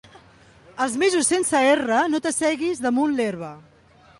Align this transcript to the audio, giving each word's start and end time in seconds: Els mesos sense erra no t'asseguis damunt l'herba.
Els 0.85 0.95
mesos 1.03 1.29
sense 1.33 1.61
erra 1.73 1.99
no 2.15 2.23
t'asseguis 2.25 2.81
damunt 2.87 3.15
l'herba. 3.21 3.53